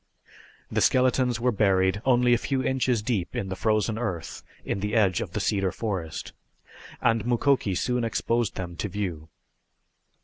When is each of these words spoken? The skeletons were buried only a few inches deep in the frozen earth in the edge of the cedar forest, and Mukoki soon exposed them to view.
The 0.71 0.81
skeletons 0.81 1.39
were 1.39 1.51
buried 1.51 2.01
only 2.05 2.33
a 2.33 2.39
few 2.39 2.63
inches 2.63 3.03
deep 3.03 3.35
in 3.35 3.49
the 3.49 3.55
frozen 3.55 3.99
earth 3.99 4.41
in 4.65 4.79
the 4.79 4.95
edge 4.95 5.21
of 5.21 5.33
the 5.33 5.39
cedar 5.39 5.71
forest, 5.71 6.33
and 7.03 7.23
Mukoki 7.23 7.75
soon 7.75 8.03
exposed 8.03 8.55
them 8.55 8.75
to 8.77 8.89
view. 8.89 9.29